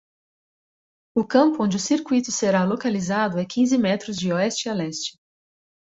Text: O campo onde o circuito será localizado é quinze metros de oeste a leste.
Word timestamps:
O 1.15 1.23
campo 1.23 1.61
onde 1.63 1.77
o 1.77 1.79
circuito 1.79 2.31
será 2.31 2.63
localizado 2.63 3.37
é 3.37 3.45
quinze 3.45 3.77
metros 3.77 4.17
de 4.17 4.33
oeste 4.33 4.67
a 4.67 4.73
leste. 4.73 5.19